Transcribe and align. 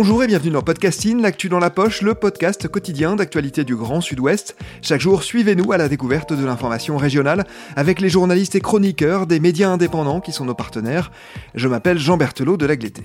Bonjour 0.00 0.22
et 0.22 0.28
bienvenue 0.28 0.52
dans 0.52 0.62
Podcasting, 0.62 1.20
l'actu 1.20 1.48
dans 1.48 1.58
la 1.58 1.70
poche, 1.70 2.02
le 2.02 2.14
podcast 2.14 2.68
quotidien 2.68 3.16
d'actualité 3.16 3.64
du 3.64 3.74
Grand 3.74 4.00
Sud-Ouest. 4.00 4.54
Chaque 4.80 5.00
jour, 5.00 5.24
suivez-nous 5.24 5.72
à 5.72 5.76
la 5.76 5.88
découverte 5.88 6.32
de 6.32 6.46
l'information 6.46 6.96
régionale 6.96 7.44
avec 7.74 8.00
les 8.00 8.08
journalistes 8.08 8.54
et 8.54 8.60
chroniqueurs 8.60 9.26
des 9.26 9.40
médias 9.40 9.70
indépendants 9.70 10.20
qui 10.20 10.30
sont 10.30 10.44
nos 10.44 10.54
partenaires. 10.54 11.10
Je 11.56 11.66
m'appelle 11.66 11.98
Jean 11.98 12.16
Berthelot 12.16 12.56
de 12.56 12.66
l'Agleté. 12.66 13.02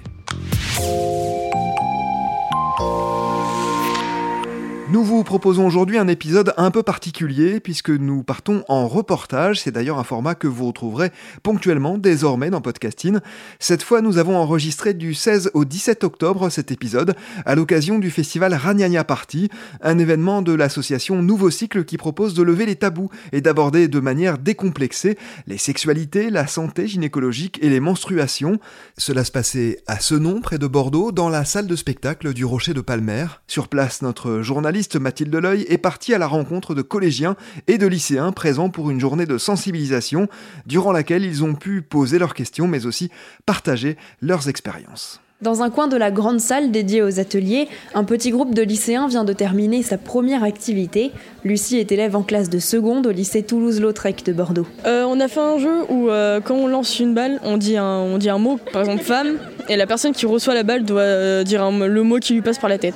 Nous 4.89 5.01
vous 5.01 5.23
proposons 5.23 5.65
aujourd'hui 5.65 5.97
un 5.97 6.09
épisode 6.09 6.53
un 6.57 6.69
peu 6.69 6.83
particulier 6.83 7.61
puisque 7.61 7.89
nous 7.89 8.21
partons 8.21 8.65
en 8.67 8.85
reportage. 8.89 9.61
C'est 9.61 9.71
d'ailleurs 9.71 9.97
un 9.97 10.03
format 10.03 10.35
que 10.35 10.45
vous 10.45 10.67
retrouverez 10.67 11.09
ponctuellement 11.41 11.97
désormais 11.97 12.49
dans 12.49 12.59
Podcasting. 12.59 13.19
Cette 13.59 13.81
fois, 13.81 14.01
nous 14.01 14.17
avons 14.17 14.35
enregistré 14.35 14.93
du 14.93 15.13
16 15.13 15.51
au 15.53 15.63
17 15.63 16.03
octobre 16.03 16.49
cet 16.49 16.69
épisode 16.69 17.15
à 17.45 17.55
l'occasion 17.55 17.97
du 17.97 18.11
festival 18.11 18.53
Ragnagna 18.53 19.05
Party, 19.05 19.49
un 19.81 19.99
événement 19.99 20.41
de 20.41 20.51
l'association 20.51 21.21
Nouveau 21.21 21.49
Cycle 21.49 21.85
qui 21.85 21.95
propose 21.95 22.33
de 22.33 22.43
lever 22.43 22.65
les 22.65 22.75
tabous 22.75 23.09
et 23.31 23.39
d'aborder 23.39 23.87
de 23.87 23.99
manière 24.01 24.37
décomplexée 24.37 25.17
les 25.47 25.57
sexualités, 25.57 26.29
la 26.29 26.45
santé 26.45 26.87
gynécologique 26.87 27.57
et 27.63 27.69
les 27.69 27.79
menstruations. 27.79 28.59
Cela 28.97 29.23
se 29.23 29.31
passait 29.31 29.79
à 29.87 29.99
Senon, 29.99 30.41
près 30.41 30.57
de 30.57 30.67
Bordeaux, 30.67 31.13
dans 31.13 31.29
la 31.29 31.45
salle 31.45 31.67
de 31.67 31.75
spectacle 31.77 32.33
du 32.33 32.43
Rocher 32.43 32.73
de 32.73 32.81
Palmer. 32.81 33.27
Sur 33.47 33.69
place, 33.69 34.01
notre 34.01 34.41
journaliste 34.41 34.82
Mathilde 34.95 35.35
L'Oeil 35.35 35.65
est 35.69 35.77
partie 35.77 36.13
à 36.13 36.17
la 36.17 36.27
rencontre 36.27 36.75
de 36.75 36.81
collégiens 36.81 37.35
et 37.67 37.77
de 37.77 37.87
lycéens 37.87 38.31
présents 38.31 38.69
pour 38.69 38.89
une 38.89 38.99
journée 38.99 39.25
de 39.25 39.37
sensibilisation 39.37 40.27
durant 40.65 40.91
laquelle 40.91 41.23
ils 41.23 41.43
ont 41.43 41.55
pu 41.55 41.81
poser 41.81 42.19
leurs 42.19 42.33
questions 42.33 42.67
mais 42.67 42.85
aussi 42.85 43.09
partager 43.45 43.97
leurs 44.21 44.49
expériences. 44.49 45.19
Dans 45.43 45.61
un 45.61 45.69
coin 45.69 45.89
de 45.89 45.97
la 45.97 46.09
grande 46.09 46.39
salle 46.39 46.71
dédiée 46.71 47.01
aux 47.01 47.19
ateliers, 47.19 47.67
un 47.93 48.05
petit 48.05 48.31
groupe 48.31 48.53
de 48.53 48.61
lycéens 48.61 49.09
vient 49.09 49.25
de 49.25 49.33
terminer 49.33 49.83
sa 49.83 49.97
première 49.97 50.41
activité. 50.41 51.11
Lucie 51.43 51.79
est 51.79 51.91
élève 51.91 52.15
en 52.15 52.23
classe 52.23 52.49
de 52.49 52.59
seconde 52.59 53.07
au 53.07 53.11
lycée 53.11 53.43
Toulouse-Lautrec 53.43 54.23
de 54.25 54.31
Bordeaux. 54.31 54.65
Euh, 54.85 55.03
on 55.05 55.19
a 55.19 55.27
fait 55.27 55.41
un 55.41 55.57
jeu 55.57 55.83
où 55.89 56.09
euh, 56.09 56.39
quand 56.39 56.55
on 56.55 56.67
lance 56.67 56.97
une 56.97 57.13
balle, 57.13 57.41
on 57.43 57.57
dit, 57.57 57.75
un, 57.75 57.85
on 57.85 58.17
dit 58.17 58.29
un 58.29 58.37
mot, 58.37 58.57
par 58.71 58.83
exemple 58.83 59.03
femme, 59.03 59.37
et 59.67 59.75
la 59.75 59.85
personne 59.85 60.13
qui 60.13 60.25
reçoit 60.25 60.53
la 60.53 60.63
balle 60.63 60.85
doit 60.85 61.01
euh, 61.01 61.43
dire 61.43 61.61
un, 61.61 61.87
le 61.87 62.03
mot 62.03 62.19
qui 62.19 62.33
lui 62.35 62.41
passe 62.41 62.57
par 62.57 62.69
la 62.69 62.77
tête. 62.77 62.95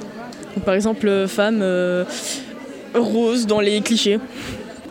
Donc, 0.58 0.66
par 0.66 0.74
exemple, 0.74 1.28
femme 1.28 1.60
euh, 1.62 2.04
rose 2.96 3.46
dans 3.46 3.60
les 3.60 3.80
clichés. 3.82 4.18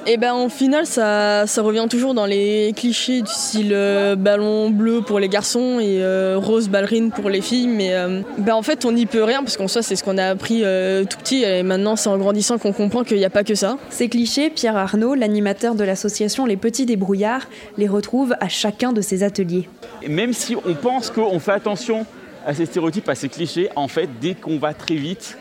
Et 0.06 0.16
ben 0.16 0.32
en 0.32 0.48
final, 0.48 0.86
ça, 0.86 1.48
ça 1.48 1.60
revient 1.60 1.86
toujours 1.90 2.14
dans 2.14 2.26
les 2.26 2.72
clichés 2.76 3.20
du 3.22 3.32
style 3.32 3.72
euh, 3.72 4.14
ballon 4.14 4.70
bleu 4.70 5.00
pour 5.04 5.18
les 5.18 5.28
garçons 5.28 5.80
et 5.80 6.04
euh, 6.04 6.38
rose 6.38 6.68
ballerine 6.68 7.10
pour 7.10 7.30
les 7.30 7.40
filles. 7.40 7.66
Mais 7.66 7.94
euh, 7.94 8.20
ben 8.38 8.54
en 8.54 8.62
fait, 8.62 8.84
on 8.84 8.92
n'y 8.92 9.06
peut 9.06 9.24
rien 9.24 9.42
parce 9.42 9.56
qu'en 9.56 9.66
soi, 9.66 9.82
c'est 9.82 9.96
ce 9.96 10.04
qu'on 10.04 10.18
a 10.18 10.26
appris 10.26 10.60
euh, 10.62 11.02
tout 11.02 11.18
petit. 11.18 11.42
Et 11.42 11.64
maintenant, 11.64 11.96
c'est 11.96 12.10
en 12.10 12.16
grandissant 12.16 12.58
qu'on 12.58 12.72
comprend 12.72 13.02
qu'il 13.02 13.16
n'y 13.16 13.24
a 13.24 13.30
pas 13.30 13.42
que 13.42 13.56
ça. 13.56 13.76
Ces 13.90 14.08
clichés, 14.08 14.50
Pierre 14.50 14.76
Arnaud, 14.76 15.16
l'animateur 15.16 15.74
de 15.74 15.82
l'association 15.82 16.46
Les 16.46 16.56
Petits 16.56 16.86
Débrouillards, 16.86 17.48
les 17.76 17.88
retrouve 17.88 18.36
à 18.38 18.48
chacun 18.48 18.92
de 18.92 19.00
ses 19.00 19.24
ateliers. 19.24 19.68
Et 20.00 20.08
même 20.08 20.32
si 20.32 20.54
on 20.54 20.74
pense 20.74 21.10
qu'on 21.10 21.40
fait 21.40 21.50
attention 21.50 22.06
à 22.46 22.54
ces 22.54 22.66
stéréotypes, 22.66 23.08
à 23.08 23.16
ces 23.16 23.28
clichés, 23.28 23.68
en 23.74 23.88
fait, 23.88 24.08
dès 24.20 24.34
qu'on 24.34 24.58
va 24.58 24.72
très 24.72 24.94
vite, 24.94 25.36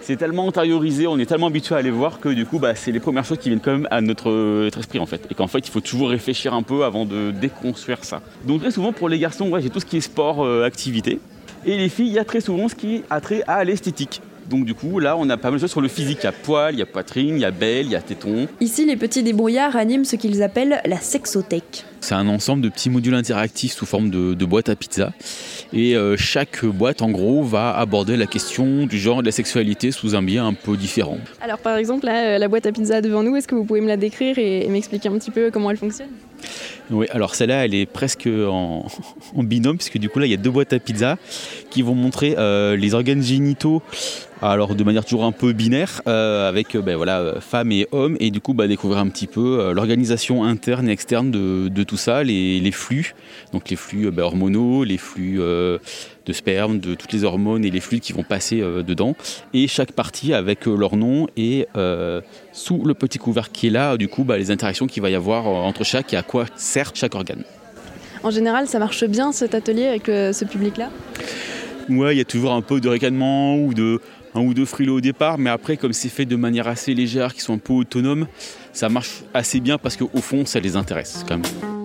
c'est 0.00 0.16
tellement 0.16 0.48
intériorisé, 0.48 1.06
on 1.06 1.18
est 1.18 1.26
tellement 1.26 1.48
habitué 1.48 1.74
à 1.74 1.82
les 1.82 1.90
voir 1.90 2.20
que 2.20 2.28
du 2.28 2.46
coup, 2.46 2.58
bah, 2.58 2.74
c'est 2.74 2.92
les 2.92 3.00
premières 3.00 3.24
choses 3.24 3.38
qui 3.38 3.48
viennent 3.48 3.60
quand 3.60 3.72
même 3.72 3.88
à 3.90 4.00
notre, 4.00 4.30
notre 4.30 4.78
esprit 4.78 4.98
en 4.98 5.06
fait. 5.06 5.26
Et 5.30 5.34
qu'en 5.34 5.46
fait, 5.46 5.60
il 5.60 5.70
faut 5.70 5.80
toujours 5.80 6.10
réfléchir 6.10 6.54
un 6.54 6.62
peu 6.62 6.84
avant 6.84 7.04
de 7.04 7.30
déconstruire 7.30 8.04
ça. 8.04 8.22
Donc 8.44 8.60
très 8.60 8.70
souvent 8.70 8.92
pour 8.92 9.08
les 9.08 9.18
garçons, 9.18 9.48
ouais, 9.50 9.60
j'ai 9.60 9.70
tout 9.70 9.80
ce 9.80 9.86
qui 9.86 9.96
est 9.96 10.02
sport, 10.02 10.44
euh, 10.44 10.64
activité. 10.64 11.20
Et 11.66 11.76
les 11.76 11.88
filles, 11.88 12.06
il 12.08 12.12
y 12.12 12.18
a 12.18 12.24
très 12.24 12.40
souvent 12.40 12.68
ce 12.68 12.74
qui 12.74 13.02
a 13.10 13.20
trait 13.20 13.42
à 13.46 13.64
l'esthétique. 13.64 14.22
Donc 14.48 14.64
du 14.64 14.74
coup, 14.74 14.98
là, 14.98 15.16
on 15.18 15.28
a 15.28 15.36
pas 15.36 15.50
mal 15.50 15.58
de 15.58 15.60
choses 15.60 15.70
sur 15.70 15.80
le 15.80 15.88
physique. 15.88 16.18
Il 16.22 16.24
y 16.24 16.28
a 16.28 16.32
poil, 16.32 16.74
il 16.74 16.78
y 16.78 16.82
a 16.82 16.86
poitrine, 16.86 17.36
il 17.36 17.40
y 17.40 17.44
a 17.44 17.50
belle, 17.50 17.86
il 17.86 17.92
y 17.92 17.96
a 17.96 18.00
téton. 18.00 18.48
Ici, 18.60 18.86
les 18.86 18.96
petits 18.96 19.22
débrouillards 19.22 19.76
animent 19.76 20.04
ce 20.04 20.16
qu'ils 20.16 20.42
appellent 20.42 20.80
la 20.86 20.98
sexothèque. 20.98 21.84
C'est 22.00 22.14
un 22.14 22.28
ensemble 22.28 22.62
de 22.62 22.68
petits 22.68 22.88
modules 22.88 23.14
interactifs 23.14 23.72
sous 23.72 23.84
forme 23.84 24.08
de, 24.08 24.32
de 24.32 24.44
boîte 24.46 24.68
à 24.70 24.76
pizza. 24.76 25.12
Et 25.72 25.96
euh, 25.96 26.16
chaque 26.16 26.64
boîte, 26.64 27.02
en 27.02 27.10
gros, 27.10 27.42
va 27.42 27.76
aborder 27.76 28.16
la 28.16 28.26
question 28.26 28.86
du 28.86 28.98
genre 28.98 29.18
et 29.18 29.22
de 29.22 29.26
la 29.26 29.32
sexualité 29.32 29.90
sous 29.90 30.14
un 30.14 30.22
biais 30.22 30.38
un 30.38 30.54
peu 30.54 30.76
différent. 30.76 31.18
Alors 31.42 31.58
par 31.58 31.76
exemple, 31.76 32.06
là, 32.06 32.36
euh, 32.36 32.38
la 32.38 32.48
boîte 32.48 32.66
à 32.66 32.72
pizza 32.72 33.02
devant 33.02 33.22
nous, 33.22 33.36
est-ce 33.36 33.48
que 33.48 33.54
vous 33.54 33.64
pouvez 33.64 33.80
me 33.80 33.88
la 33.88 33.96
décrire 33.96 34.38
et, 34.38 34.64
et 34.64 34.68
m'expliquer 34.68 35.08
un 35.08 35.18
petit 35.18 35.30
peu 35.30 35.50
comment 35.50 35.70
elle 35.70 35.76
fonctionne? 35.76 36.08
Oui, 36.90 37.06
alors 37.10 37.34
celle-là, 37.34 37.64
elle 37.64 37.74
est 37.74 37.86
presque 37.86 38.26
en, 38.26 38.86
en, 39.36 39.42
binôme, 39.42 39.76
puisque 39.76 39.98
du 39.98 40.08
coup, 40.08 40.18
là, 40.18 40.26
il 40.26 40.30
y 40.30 40.34
a 40.34 40.38
deux 40.38 40.50
boîtes 40.50 40.72
à 40.72 40.78
pizza 40.78 41.18
qui 41.70 41.82
vont 41.82 41.94
montrer 41.94 42.34
euh, 42.38 42.76
les 42.76 42.94
organes 42.94 43.22
génitaux 43.22 43.82
alors 44.42 44.74
de 44.74 44.84
manière 44.84 45.04
toujours 45.04 45.24
un 45.24 45.32
peu 45.32 45.52
binaire, 45.52 46.02
euh, 46.06 46.48
avec 46.48 46.76
ben, 46.76 46.96
voilà, 46.96 47.34
femmes 47.40 47.72
et 47.72 47.88
hommes, 47.92 48.16
et 48.20 48.30
du 48.30 48.40
coup 48.40 48.54
bah, 48.54 48.66
découvrir 48.66 48.98
un 48.98 49.08
petit 49.08 49.26
peu 49.26 49.60
euh, 49.60 49.72
l'organisation 49.72 50.44
interne 50.44 50.88
et 50.88 50.92
externe 50.92 51.30
de, 51.30 51.68
de 51.68 51.82
tout 51.82 51.96
ça, 51.96 52.22
les, 52.22 52.60
les, 52.60 52.72
flux, 52.72 53.14
donc 53.52 53.68
les 53.70 53.76
flux 53.76 54.10
ben, 54.10 54.22
hormonaux, 54.22 54.84
les 54.84 54.98
flux 54.98 55.40
euh, 55.40 55.78
de 56.26 56.32
sperme, 56.32 56.78
de 56.78 56.94
toutes 56.94 57.12
les 57.12 57.24
hormones 57.24 57.64
et 57.64 57.70
les 57.70 57.80
fluides 57.80 58.02
qui 58.02 58.12
vont 58.12 58.22
passer 58.22 58.60
dedans, 58.60 59.16
et 59.54 59.66
chaque 59.66 59.92
partie 59.92 60.34
avec 60.34 60.66
leur 60.66 60.96
nom 60.96 61.26
et 61.36 61.66
sous 62.52 62.84
le 62.84 62.94
petit 62.94 63.18
couvercle 63.18 63.50
qui 63.52 63.68
est 63.68 63.70
là, 63.70 63.96
du 63.96 64.08
coup 64.08 64.24
bah, 64.24 64.36
les 64.36 64.50
interactions 64.50 64.86
qu'il 64.86 65.02
va 65.02 65.10
y 65.10 65.14
avoir 65.14 65.46
entre 65.46 65.84
chaque 65.84 66.12
et 66.12 66.16
à 66.16 66.22
quoi 66.22 66.44
sert 66.56 66.92
chaque 66.94 67.14
organe. 67.14 67.44
En 68.22 68.30
général, 68.30 68.66
ça 68.66 68.78
marche 68.78 69.04
bien 69.04 69.32
cet 69.32 69.54
atelier 69.54 69.86
avec 69.86 70.06
ce 70.06 70.44
public-là? 70.44 70.90
Ouais, 71.88 72.14
il 72.14 72.18
y 72.18 72.20
a 72.20 72.24
toujours 72.26 72.52
un 72.52 72.60
peu 72.60 72.80
de 72.80 72.88
ricanement 72.88 73.56
ou 73.56 73.72
de 73.72 74.00
un 74.34 74.40
ou 74.40 74.54
deux 74.54 74.64
frileux 74.64 74.92
au 74.92 75.00
départ, 75.00 75.38
mais 75.38 75.50
après, 75.50 75.76
comme 75.76 75.92
c'est 75.92 76.08
fait 76.08 76.24
de 76.26 76.36
manière 76.36 76.68
assez 76.68 76.94
légère, 76.94 77.34
qui 77.34 77.40
sont 77.40 77.54
un 77.54 77.58
peu 77.58 77.72
autonomes, 77.72 78.26
ça 78.72 78.88
marche 78.88 79.22
assez 79.34 79.60
bien 79.60 79.78
parce 79.78 79.96
qu'au 79.96 80.20
fond, 80.20 80.44
ça 80.46 80.60
les 80.60 80.76
intéresse 80.76 81.24
quand 81.26 81.38
même. 81.38 81.78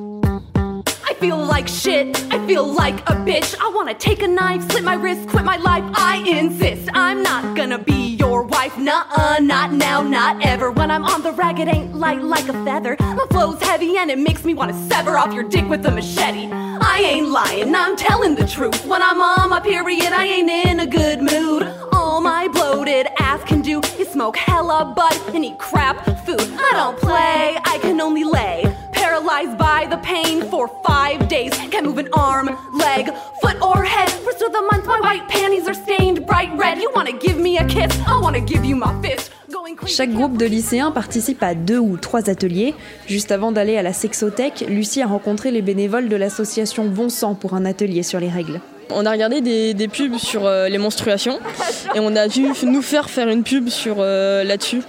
I 1.06 1.14
feel 1.20 1.38
like 1.38 1.68
shit, 1.70 2.18
I 2.31 2.46
feel 2.48 2.66
like 2.66 3.00
a 3.09 3.16
bitch. 3.16 3.56
I 3.59 3.72
wanna 3.74 3.94
take 3.94 4.22
a 4.24 4.28
knife, 4.28 4.70
slit 4.72 4.84
my 4.84 4.96
wrist, 4.96 5.30
quit 5.30 5.46
my 5.46 5.58
life. 5.58 5.84
I 5.96 6.22
insist, 6.28 6.90
I'm 6.94 7.24
not 7.24 7.56
gonna 7.56 7.78
be 7.78 8.18
your 8.20 8.44
wife. 8.44 8.78
Nuh-uh, 8.78 9.40
not 9.40 9.72
now, 9.72 10.02
not 10.02 10.46
ever. 10.46 10.72
When 10.72 10.92
I'm 10.92 11.06
on 11.06 11.22
the 11.24 11.31
rag, 11.31 11.60
it 11.60 11.70
ain't 11.70 11.96
light 11.96 12.22
like 12.22 12.50
a 12.50 12.66
feather. 12.66 12.98
The 12.98 13.28
flow's 13.30 13.62
heavy 13.62 13.98
and 13.98 14.12
it 14.12 14.20
makes 14.20 14.44
me 14.44 14.54
wanna 14.54 14.74
sever 14.90 15.18
off 15.18 15.34
your 15.34 15.44
dick 15.44 15.68
with 15.70 15.86
a 15.86 15.92
machete. 15.92 16.50
I 16.52 17.00
ain't 17.00 17.30
lying, 17.30 17.74
I'm 17.74 17.96
telling 17.96 18.36
the 18.36 18.46
truth. 18.46 18.86
When 18.86 19.02
I'm 19.02 19.22
on 19.22 19.50
my 19.50 19.62
period, 19.62 20.12
I 20.12 20.25
ain't 20.25 20.50
in 20.50 20.80
a 20.81 20.88
good 20.88 21.22
mood. 21.22 21.64
All 22.03 22.19
my 22.19 22.50
bloated 22.50 23.08
ass 23.18 23.41
can 23.46 23.62
do 23.62 23.80
is 23.97 24.09
smoke 24.09 24.36
hella 24.36 24.94
butt 24.94 25.18
and 25.34 25.46
eat 25.46 25.58
crap 25.58 26.03
food. 26.25 26.41
I 26.41 26.72
don't 26.74 26.97
play, 27.00 27.58
I 27.64 27.80
can 27.81 28.02
only 28.02 28.25
lay. 28.25 28.66
Paralyzed 28.91 29.58
by 29.58 29.88
the 29.89 29.95
pain 30.00 30.44
for 30.50 30.68
five 30.86 31.30
days. 31.30 31.54
Can't 31.72 31.86
move 31.86 32.00
an 32.00 32.10
arm, 32.12 32.48
leg, 32.74 33.10
foot, 33.42 33.60
or 33.62 33.86
head. 33.86 34.10
First 34.25 34.42
of 34.42 34.51
the 34.51 34.62
month, 34.69 34.86
my 34.86 35.00
white 35.00 35.30
panties 35.30 35.66
are 35.66 35.74
stained 35.74 36.27
bright 36.27 36.51
red. 36.57 36.77
You 36.77 36.92
wanna 36.94 37.13
give 37.13 37.38
me 37.38 37.57
a 37.57 37.66
kiss? 37.66 37.98
I 38.06 38.19
wanna 38.19 38.42
give 38.42 38.66
you 38.66 38.75
my 38.75 39.01
fist. 39.01 39.31
Chaque 39.86 40.12
groupe 40.12 40.38
de 40.38 40.46
lycéens 40.46 40.92
participe 40.92 41.44
à 41.44 41.56
deux 41.56 41.80
ou 41.80 41.98
trois 41.98 42.30
ateliers. 42.30 42.74
Juste 43.08 43.31
avant 43.31 43.52
d'aller 43.52 43.78
à 43.78 43.81
la 43.81 43.94
sexothèque, 43.94 44.66
Lucie 44.68 45.02
a 45.02 45.08
rencontré 45.08 45.52
les 45.52 45.62
bénévoles 45.62 46.10
de 46.10 46.16
l'association 46.16 46.86
Bon 46.86 47.10
Sang 47.10 47.36
pour 47.36 47.54
un 47.54 47.66
atelier 47.66 48.04
sur 48.04 48.20
les 48.20 48.30
règles. 48.30 48.60
On 48.90 49.06
a 49.06 49.12
regardé 49.12 49.42
des, 49.42 49.74
des 49.74 49.88
pubs 49.88 50.18
sur 50.18 50.46
euh, 50.46 50.68
les 50.70 50.78
menstruations 50.78 51.40
et 51.96 52.00
on 52.00 52.16
a 52.16 52.28
dû 52.28 52.46
nous 52.64 52.81
faire 52.81 53.10
faire 53.10 53.30
une 53.30 53.44
pub 53.44 53.70
sur 53.70 53.98
euh, 54.00 54.44
là-dessus. 54.44 54.81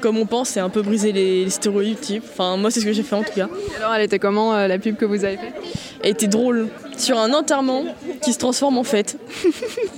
Comme 0.00 0.18
on 0.18 0.26
pense, 0.26 0.50
c'est 0.50 0.60
un 0.60 0.68
peu 0.68 0.82
briser 0.82 1.12
les, 1.12 1.44
les 1.44 1.50
stéréotypes. 1.50 2.24
Enfin, 2.30 2.56
moi, 2.56 2.70
c'est 2.70 2.80
ce 2.80 2.84
que 2.84 2.92
j'ai 2.92 3.02
fait 3.02 3.16
en 3.16 3.22
tout 3.22 3.32
cas. 3.34 3.48
Alors, 3.78 3.94
elle 3.94 4.02
était 4.02 4.18
comment 4.18 4.54
euh, 4.54 4.68
la 4.68 4.78
pub 4.78 4.96
que 4.96 5.04
vous 5.04 5.24
avez 5.24 5.36
faite? 5.36 5.54
Elle 6.02 6.10
était 6.10 6.26
drôle. 6.26 6.68
Sur 6.96 7.18
un 7.18 7.32
enterrement 7.32 7.84
qui 8.22 8.32
se 8.32 8.38
transforme 8.38 8.76
en 8.76 8.84
fête. 8.84 9.18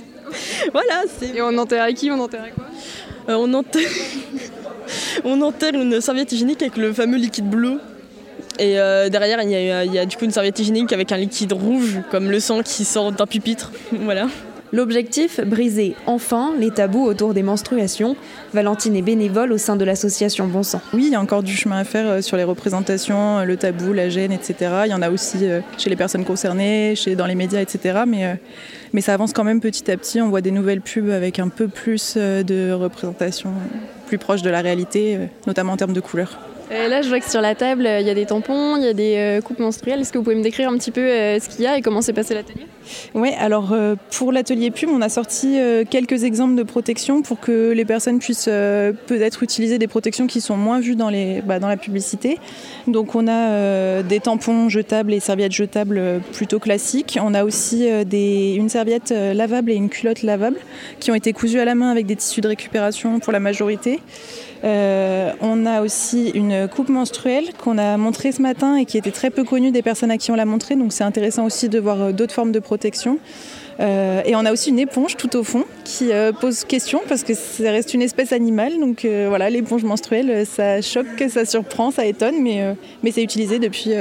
voilà. 0.73 1.03
Et 1.33 1.41
on 1.41 1.57
enterre 1.57 1.83
à 1.83 1.91
qui? 1.93 2.11
On 2.11 2.19
enterre 2.19 2.43
à 2.43 2.49
quoi? 2.49 2.65
Euh, 3.31 3.37
On 5.23 5.41
enterre. 5.41 5.73
une 5.73 6.01
serviette 6.01 6.31
hygiénique 6.31 6.61
avec 6.61 6.77
le 6.77 6.93
fameux 6.93 7.17
liquide 7.17 7.49
bleu. 7.49 7.79
Et 8.59 8.79
euh, 8.79 9.09
derrière, 9.09 9.41
il 9.41 9.49
y, 9.49 9.87
il 9.87 9.93
y 9.93 9.99
a 9.99 10.05
du 10.05 10.17
coup 10.17 10.25
une 10.25 10.31
serviette 10.31 10.59
hygiénique 10.59 10.91
avec 10.93 11.11
un 11.11 11.17
liquide 11.17 11.53
rouge, 11.53 11.99
comme 12.11 12.29
le 12.29 12.39
sang 12.39 12.61
qui 12.61 12.85
sort 12.85 13.11
d'un 13.11 13.25
pupitre. 13.25 13.71
voilà. 13.91 14.27
L'objectif, 14.73 15.41
briser 15.41 15.95
enfin 16.05 16.53
les 16.57 16.71
tabous 16.71 17.03
autour 17.03 17.33
des 17.33 17.43
menstruations. 17.43 18.15
Valentine 18.53 18.95
est 18.95 19.01
bénévole 19.01 19.51
au 19.51 19.57
sein 19.57 19.75
de 19.75 19.83
l'association 19.83 20.47
Bon 20.47 20.63
Sang. 20.63 20.81
Oui, 20.93 21.07
il 21.07 21.11
y 21.11 21.15
a 21.15 21.19
encore 21.19 21.43
du 21.43 21.53
chemin 21.53 21.77
à 21.77 21.83
faire 21.83 22.07
euh, 22.07 22.21
sur 22.21 22.37
les 22.37 22.45
représentations, 22.45 23.39
euh, 23.39 23.43
le 23.43 23.57
tabou, 23.57 23.91
la 23.91 24.07
gêne, 24.07 24.31
etc. 24.31 24.83
Il 24.85 24.91
y 24.91 24.93
en 24.93 25.01
a 25.01 25.09
aussi 25.09 25.39
euh, 25.43 25.59
chez 25.77 25.89
les 25.89 25.97
personnes 25.97 26.23
concernées, 26.23 26.95
chez, 26.95 27.17
dans 27.17 27.25
les 27.25 27.35
médias, 27.35 27.59
etc. 27.59 28.03
Mais, 28.07 28.39
mais 28.93 29.01
ça 29.01 29.13
avance 29.13 29.33
quand 29.33 29.43
même 29.43 29.59
petit 29.59 29.91
à 29.91 29.97
petit. 29.97 30.21
On 30.21 30.29
voit 30.29 30.41
des 30.41 30.51
nouvelles 30.51 30.81
pubs 30.81 31.09
avec 31.09 31.39
un 31.39 31.49
peu 31.49 31.67
plus 31.67 32.15
de 32.15 32.71
représentation 32.71 33.51
plus 34.07 34.17
proche 34.17 34.41
de 34.41 34.49
la 34.49 34.61
réalité, 34.61 35.17
notamment 35.47 35.73
en 35.73 35.77
termes 35.77 35.93
de 35.93 36.01
couleurs. 36.01 36.39
Euh, 36.71 36.87
là, 36.87 37.01
je 37.01 37.09
vois 37.09 37.19
que 37.19 37.29
sur 37.29 37.41
la 37.41 37.53
table, 37.53 37.87
il 37.99 38.07
y 38.07 38.09
a 38.09 38.13
des 38.13 38.25
tampons, 38.25 38.77
il 38.77 38.83
y 38.83 38.87
a 38.87 38.93
des 38.93 39.15
euh, 39.17 39.41
coupes 39.41 39.59
menstruelles. 39.59 39.99
Est-ce 39.99 40.13
que 40.13 40.17
vous 40.17 40.23
pouvez 40.23 40.37
me 40.37 40.43
décrire 40.43 40.69
un 40.69 40.77
petit 40.77 40.91
peu 40.91 41.01
euh, 41.01 41.37
ce 41.37 41.49
qu'il 41.49 41.61
y 41.65 41.67
a 41.67 41.77
et 41.77 41.81
comment 41.81 42.01
s'est 42.01 42.13
passé 42.13 42.33
l'atelier? 42.33 42.65
Oui, 43.13 43.31
alors 43.37 43.75
pour 44.17 44.31
l'atelier 44.31 44.71
pub, 44.71 44.89
on 44.89 45.01
a 45.01 45.07
sorti 45.07 45.57
quelques 45.89 46.23
exemples 46.23 46.55
de 46.55 46.63
protections 46.63 47.21
pour 47.21 47.39
que 47.39 47.71
les 47.71 47.85
personnes 47.85 48.17
puissent 48.17 48.49
peut-être 48.49 49.43
utiliser 49.43 49.77
des 49.77 49.87
protections 49.87 50.25
qui 50.25 50.41
sont 50.41 50.57
moins 50.57 50.79
vues 50.79 50.95
dans, 50.95 51.11
bah, 51.45 51.59
la 51.59 51.77
publicité. 51.77 52.39
Donc 52.87 53.13
on 53.13 53.27
a 53.27 54.01
des 54.01 54.19
tampons 54.19 54.67
jetables 54.67 55.13
et 55.13 55.19
serviettes 55.19 55.53
jetables 55.53 56.21
plutôt 56.33 56.59
classiques. 56.59 57.19
On 57.21 57.35
a 57.35 57.45
aussi 57.45 57.87
une 57.87 58.67
serviette 58.67 59.11
lavable 59.11 59.71
et 59.71 59.75
une 59.75 59.89
culotte 59.89 60.23
lavable 60.23 60.57
qui 60.99 61.11
ont 61.11 61.15
été 61.15 61.33
cousues 61.33 61.59
à 61.59 61.65
la 61.65 61.75
main 61.75 61.91
avec 61.91 62.07
des 62.07 62.15
tissus 62.15 62.41
de 62.41 62.47
récupération 62.47 63.19
pour 63.19 63.31
la 63.31 63.39
majorité. 63.39 64.01
Euh, 64.63 65.31
on 65.41 65.65
a 65.65 65.81
aussi 65.81 66.29
une 66.29 66.67
coupe 66.67 66.89
menstruelle 66.89 67.45
qu'on 67.57 67.77
a 67.77 67.97
montrée 67.97 68.31
ce 68.31 68.41
matin 68.41 68.75
et 68.75 68.85
qui 68.85 68.97
était 68.97 69.11
très 69.11 69.29
peu 69.29 69.43
connue 69.43 69.71
des 69.71 69.81
personnes 69.81 70.11
à 70.11 70.17
qui 70.17 70.31
on 70.31 70.35
l'a 70.35 70.45
montrée. 70.45 70.75
Donc 70.75 70.93
c'est 70.93 71.03
intéressant 71.03 71.45
aussi 71.45 71.69
de 71.69 71.79
voir 71.79 72.01
euh, 72.01 72.11
d'autres 72.11 72.33
formes 72.33 72.51
de 72.51 72.59
protection. 72.59 73.17
Euh, 73.79 74.21
et 74.25 74.35
on 74.35 74.45
a 74.45 74.51
aussi 74.51 74.69
une 74.69 74.79
éponge 74.79 75.17
tout 75.17 75.35
au 75.35 75.43
fond 75.43 75.63
qui 75.83 76.09
pose 76.39 76.65
question 76.65 77.01
parce 77.07 77.23
que 77.23 77.33
ça 77.33 77.71
reste 77.71 77.93
une 77.93 78.01
espèce 78.01 78.31
animale. 78.31 78.79
Donc 78.79 79.05
voilà, 79.05 79.49
l'éponge 79.49 79.83
menstruelle, 79.83 80.45
ça 80.45 80.81
choque, 80.81 81.23
ça 81.29 81.45
surprend, 81.45 81.89
ça 81.89 82.05
étonne, 82.05 82.41
mais, 82.41 82.75
mais 83.01 83.11
c'est 83.11 83.23
utilisé 83.23 83.57
depuis 83.57 83.93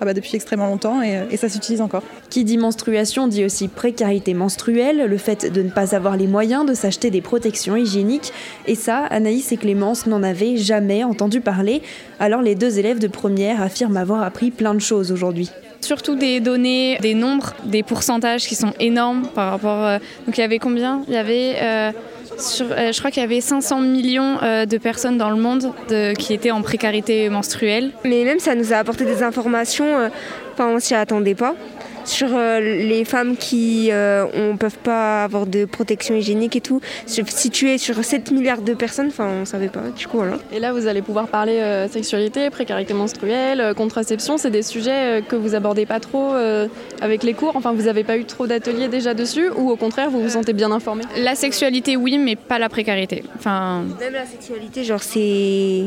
ah 0.00 0.04
bah 0.04 0.14
depuis 0.14 0.34
extrêmement 0.34 0.66
longtemps 0.66 1.02
et, 1.02 1.26
et 1.30 1.36
ça 1.36 1.48
s'utilise 1.48 1.80
encore. 1.80 2.02
Qui 2.30 2.44
dit 2.44 2.58
menstruation 2.58 3.28
dit 3.28 3.44
aussi 3.44 3.68
précarité 3.68 4.34
menstruelle, 4.34 5.06
le 5.06 5.18
fait 5.18 5.52
de 5.52 5.62
ne 5.62 5.70
pas 5.70 5.94
avoir 5.94 6.16
les 6.16 6.26
moyens 6.26 6.66
de 6.66 6.74
s'acheter 6.74 7.10
des 7.10 7.20
protections 7.20 7.76
hygiéniques. 7.76 8.32
Et 8.66 8.74
ça, 8.74 8.98
Anaïs 8.98 9.52
et 9.52 9.56
Clémence 9.56 10.06
n'en 10.06 10.22
avaient 10.22 10.56
jamais 10.56 11.04
entendu 11.04 11.40
parler. 11.40 11.82
Alors 12.18 12.42
les 12.42 12.54
deux 12.54 12.78
élèves 12.78 12.98
de 12.98 13.08
première 13.08 13.62
affirment 13.62 13.96
avoir 13.96 14.22
appris 14.22 14.50
plein 14.50 14.74
de 14.74 14.80
choses 14.80 15.12
aujourd'hui 15.12 15.50
surtout 15.80 16.14
des 16.14 16.40
données, 16.40 16.98
des 17.00 17.14
nombres, 17.14 17.54
des 17.64 17.82
pourcentages 17.82 18.46
qui 18.46 18.54
sont 18.54 18.72
énormes 18.78 19.26
par 19.34 19.50
rapport. 19.50 19.84
Euh, 19.84 19.98
donc 20.26 20.36
il 20.36 20.40
y 20.40 20.44
avait 20.44 20.58
combien? 20.58 21.02
Il 21.08 21.14
y 21.14 21.16
avait 21.16 21.56
euh, 21.60 21.92
euh, 22.60 22.92
je 22.92 22.98
crois 22.98 23.10
qu'il 23.10 23.22
y 23.22 23.24
avait 23.24 23.40
500 23.40 23.80
millions 23.80 24.38
euh, 24.42 24.66
de 24.66 24.78
personnes 24.78 25.18
dans 25.18 25.30
le 25.30 25.36
monde 25.36 25.72
qui 26.18 26.34
étaient 26.34 26.50
en 26.50 26.62
précarité 26.62 27.28
menstruelle. 27.28 27.90
Mais 28.04 28.24
même 28.24 28.38
ça 28.38 28.54
nous 28.54 28.72
a 28.72 28.76
apporté 28.76 29.04
des 29.04 29.22
informations, 29.22 29.98
euh, 29.98 30.08
enfin 30.52 30.68
on 30.68 30.78
s'y 30.78 30.94
attendait 30.94 31.34
pas 31.34 31.54
sur 32.10 32.28
euh, 32.32 32.60
les 32.60 33.04
femmes 33.04 33.36
qui 33.36 33.88
ne 33.88 33.94
euh, 33.94 34.54
peuvent 34.58 34.78
pas 34.78 35.24
avoir 35.24 35.46
de 35.46 35.64
protection 35.64 36.14
hygiénique 36.14 36.56
et 36.56 36.60
tout, 36.60 36.80
situé 37.06 37.78
sur 37.78 38.04
7 38.04 38.32
milliards 38.32 38.62
de 38.62 38.74
personnes, 38.74 39.08
enfin 39.08 39.28
on 39.42 39.44
savait 39.44 39.68
pas. 39.68 39.82
Du 39.96 40.06
coup 40.06 40.18
voilà. 40.18 40.36
Et 40.52 40.58
là 40.58 40.72
vous 40.72 40.86
allez 40.86 41.02
pouvoir 41.02 41.28
parler 41.28 41.58
euh, 41.60 41.88
sexualité, 41.88 42.50
précarité 42.50 42.94
menstruelle, 42.94 43.74
contraception, 43.76 44.36
c'est 44.36 44.50
des 44.50 44.62
sujets 44.62 45.22
que 45.28 45.36
vous 45.36 45.54
abordez 45.54 45.86
pas 45.86 46.00
trop 46.00 46.32
avec 47.00 47.22
les 47.22 47.34
cours, 47.34 47.52
enfin 47.54 47.72
vous 47.72 47.82
n'avez 47.82 48.04
pas 48.04 48.16
eu 48.16 48.24
trop 48.24 48.46
d'ateliers 48.46 48.88
déjà 48.88 49.14
dessus 49.14 49.48
ou 49.50 49.70
au 49.70 49.76
contraire 49.76 50.10
vous 50.10 50.20
vous 50.20 50.30
sentez 50.30 50.52
bien 50.52 50.72
informé 50.72 51.04
La 51.16 51.34
sexualité 51.34 51.96
oui 51.96 52.18
mais 52.18 52.36
pas 52.36 52.58
la 52.58 52.68
précarité. 52.68 53.24
Enfin... 53.36 53.84
Même 54.00 54.14
la 54.14 54.26
sexualité 54.26 54.84
genre 54.84 55.02
c'est 55.02 55.86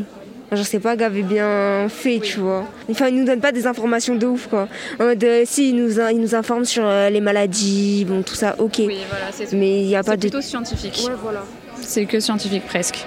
je 0.56 0.64
sais 0.64 0.80
pas, 0.80 0.92
avait 0.92 1.22
bien 1.22 1.88
fait, 1.90 2.20
tu 2.20 2.40
vois. 2.40 2.66
Enfin, 2.90 3.08
ils 3.08 3.16
nous 3.16 3.26
donnent 3.26 3.40
pas 3.42 3.52
des 3.52 3.68
informations 3.68 4.16
de 4.16 4.26
ouf, 4.26 4.48
quoi. 4.48 4.68
De, 5.00 5.44
si, 5.46 5.70
ils 5.70 5.76
nous, 5.76 6.00
ils 6.00 6.20
nous 6.20 6.36
informent 6.36 6.66
sur 6.66 6.86
euh, 6.86 7.10
les 7.10 7.22
maladies, 7.22 8.06
bon, 8.06 8.24
tout 8.24 8.36
ça, 8.36 8.56
ok. 8.60 8.76
Oui, 8.80 8.98
voilà, 9.10 9.26
c'est 9.32 9.54
Mais 9.54 9.82
il 9.82 9.88
n'y 9.88 9.96
a 9.96 10.04
pas 10.04 10.16
de. 10.16 10.24
C'est 10.24 10.30
plutôt 10.30 10.42
scientifique. 10.42 11.04
Ouais, 11.08 11.14
voilà. 11.22 11.44
C'est 11.82 12.06
que 12.06 12.20
scientifique 12.20 12.66
presque. 12.66 13.06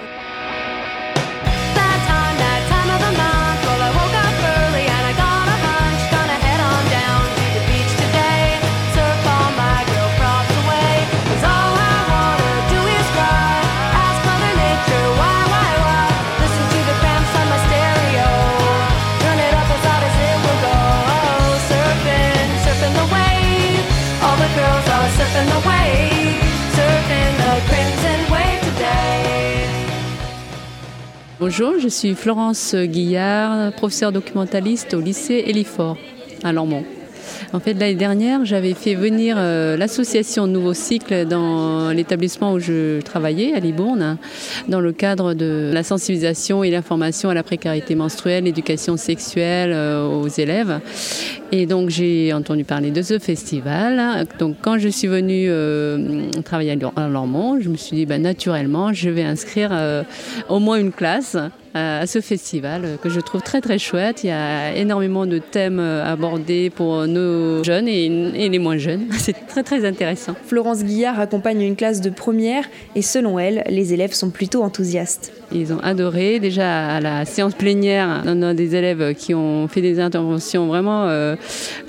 Bonjour, 31.39 31.79
je 31.79 31.87
suis 31.87 32.13
Florence 32.15 32.75
Guillard, 32.75 33.71
professeure 33.73 34.11
documentaliste 34.11 34.93
au 34.95 34.99
lycée 34.99 35.43
Elifort 35.47 35.97
à 36.43 36.51
Lormont. 36.51 36.83
En 37.53 37.59
fait, 37.59 37.73
l'année 37.73 37.95
dernière, 37.95 38.45
j'avais 38.45 38.73
fait 38.73 38.95
venir 38.95 39.35
euh, 39.37 39.77
l'association 39.77 40.47
Nouveau 40.47 40.73
Cycle 40.73 41.25
dans 41.25 41.91
l'établissement 41.91 42.53
où 42.53 42.59
je 42.59 43.01
travaillais, 43.01 43.53
à 43.53 43.59
Libourne, 43.59 44.17
dans 44.67 44.79
le 44.79 44.91
cadre 44.91 45.33
de 45.33 45.71
la 45.73 45.83
sensibilisation 45.83 46.63
et 46.63 46.71
l'information 46.71 47.29
à 47.29 47.33
la 47.33 47.43
précarité 47.43 47.95
menstruelle, 47.95 48.45
l'éducation 48.45 48.97
sexuelle 48.97 49.71
euh, 49.73 50.05
aux 50.05 50.27
élèves. 50.27 50.79
Et 51.51 51.65
donc, 51.65 51.89
j'ai 51.89 52.33
entendu 52.33 52.63
parler 52.63 52.91
de 52.91 53.01
ce 53.01 53.19
festival. 53.19 54.27
Donc, 54.39 54.57
quand 54.61 54.77
je 54.77 54.89
suis 54.89 55.07
venue 55.07 55.47
euh, 55.49 56.29
travailler 56.43 56.77
à 56.95 57.07
Lormont, 57.07 57.59
je 57.61 57.69
me 57.69 57.77
suis 57.77 57.95
dit, 57.95 58.05
bah, 58.05 58.17
naturellement, 58.17 58.91
je 58.93 59.09
vais 59.09 59.23
inscrire 59.23 59.71
au 60.49 60.59
moins 60.59 60.77
une 60.77 60.91
classe 60.91 61.37
à 61.77 62.07
ce 62.07 62.21
festival 62.21 62.97
que 63.01 63.09
je 63.09 63.19
trouve 63.19 63.41
très 63.41 63.61
très 63.61 63.77
chouette. 63.77 64.23
Il 64.23 64.27
y 64.27 64.31
a 64.31 64.75
énormément 64.75 65.25
de 65.25 65.37
thèmes 65.37 65.79
abordés 65.79 66.69
pour 66.69 67.07
nos 67.07 67.63
jeunes 67.63 67.87
et, 67.87 68.49
les 68.49 68.59
moins 68.59 68.77
jeunes. 68.77 69.07
C'est 69.17 69.47
très 69.47 69.63
très 69.63 69.85
intéressant. 69.85 70.35
Florence 70.45 70.83
Guillard 70.83 71.19
accompagne 71.19 71.61
une 71.61 71.75
classe 71.75 72.01
de 72.01 72.09
première 72.09 72.63
et 72.95 73.01
selon 73.01 73.39
elle, 73.39 73.63
les 73.69 73.93
élèves 73.93 74.13
sont 74.13 74.29
plutôt 74.29 74.63
enthousiastes. 74.63 75.31
Ils 75.51 75.71
ont 75.73 75.79
adoré. 75.79 76.39
Déjà 76.39 76.95
à 76.95 76.99
la 76.99 77.25
séance 77.25 77.53
plénière, 77.53 78.23
on 78.25 78.41
a 78.41 78.53
des 78.53 78.75
élèves 78.75 79.13
qui 79.15 79.33
ont 79.33 79.67
fait 79.67 79.81
des 79.81 79.99
interventions 79.99 80.67
vraiment 80.67 81.05
euh, 81.05 81.35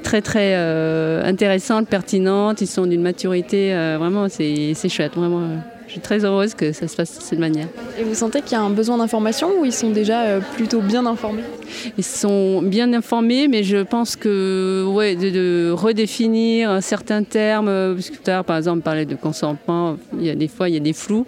très 0.02 0.22
très 0.22 0.54
euh, 0.54 1.24
intéressantes, 1.24 1.88
pertinentes. 1.88 2.60
Ils 2.60 2.66
sont 2.66 2.86
d'une 2.86 3.02
maturité 3.02 3.74
euh, 3.74 3.96
vraiment, 3.98 4.28
c'est 4.28 4.74
chouette, 4.88 5.14
vraiment. 5.14 5.48
Je 5.88 5.92
suis 5.92 6.00
très 6.02 6.22
heureuse 6.22 6.52
que 6.52 6.72
ça 6.72 6.86
se 6.86 6.94
passe 6.94 7.16
de 7.16 7.22
cette 7.22 7.38
manière. 7.38 7.66
Et 7.98 8.04
vous 8.04 8.14
sentez 8.14 8.42
qu'il 8.42 8.52
y 8.52 8.56
a 8.56 8.60
un 8.60 8.68
besoin 8.68 8.98
d'information 8.98 9.58
ou 9.58 9.64
ils 9.64 9.72
sont 9.72 9.88
déjà 9.88 10.24
euh, 10.24 10.40
plutôt 10.54 10.82
bien 10.82 11.06
informés? 11.06 11.44
Ils 11.96 12.04
sont 12.04 12.60
bien 12.60 12.92
informés, 12.92 13.48
mais 13.48 13.62
je 13.62 13.78
pense 13.78 14.14
que 14.14 14.84
ouais, 14.86 15.16
de, 15.16 15.70
redéfinir 15.70 16.82
certains 16.82 17.22
termes, 17.22 17.68
euh, 17.68 17.94
parce 17.94 18.10
que 18.10 18.16
tout 18.16 18.30
à 18.30 18.32
l'heure 18.32 18.44
par 18.44 18.58
exemple 18.58 18.80
on 18.80 18.82
parlait 18.82 19.06
de 19.06 19.14
consentement, 19.14 19.96
il 20.18 20.26
y 20.26 20.30
a 20.30 20.34
des 20.34 20.48
fois 20.48 20.68
il 20.68 20.74
y 20.74 20.76
a 20.76 20.80
des 20.80 20.92
flous 20.92 21.26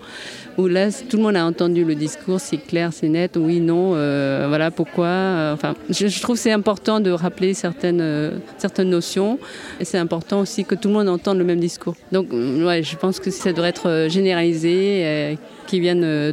où 0.59 0.67
là 0.67 0.91
tout 1.09 1.17
le 1.17 1.23
monde 1.23 1.37
a 1.37 1.47
entendu 1.47 1.85
le 1.85 1.95
discours, 1.95 2.39
c'est 2.39 2.59
clair, 2.59 2.93
c'est 2.93 3.09
net, 3.09 3.39
oui, 3.41 3.61
non, 3.61 3.93
euh, 3.95 4.45
voilà 4.49 4.71
pourquoi. 4.71 5.53
enfin, 5.55 5.75
je, 5.89 6.21
trouve 6.21 6.37
c'est 6.37 6.53
important 6.53 7.01
de 7.01 7.11
rappeler 7.11 7.55
certaines, 7.55 8.33
certaines 8.59 8.91
notions 8.91 9.39
et 9.79 9.87
c'est 9.87 9.97
important 9.97 10.41
aussi 10.41 10.67
que 10.67 10.75
tout 10.75 10.89
le 10.89 10.95
monde 10.95 11.09
entende 11.09 11.39
le 11.39 11.45
même 11.45 11.61
discours. 11.61 11.95
Donc 12.13 12.31
ouais, 12.33 12.83
je 12.83 12.97
pense 12.97 13.21
que 13.21 13.31
ça 13.31 13.53
devrait 13.53 13.71
être 13.71 14.07
généralisé 14.11 14.50
euh, 14.65 15.35
qui 15.67 15.81
viennent 15.81 16.05
euh, 16.05 16.33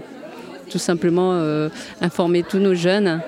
tout 0.69 0.79
simplement 0.79 1.33
euh, 1.33 1.69
informer 2.01 2.43
tous 2.43 2.59
nos 2.59 2.75
jeunes 2.75 3.21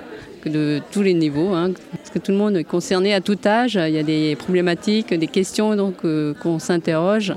de 0.48 0.80
tous 0.90 1.02
les 1.02 1.14
niveaux, 1.14 1.52
hein, 1.54 1.72
parce 1.96 2.10
que 2.10 2.18
tout 2.18 2.32
le 2.32 2.38
monde 2.38 2.56
est 2.56 2.64
concerné 2.64 3.14
à 3.14 3.20
tout 3.20 3.38
âge. 3.44 3.74
Il 3.74 3.94
y 3.94 3.98
a 3.98 4.02
des 4.02 4.36
problématiques, 4.36 5.12
des 5.12 5.26
questions 5.26 5.76
donc 5.76 5.96
qu'on 6.42 6.58
s'interroge. 6.58 7.34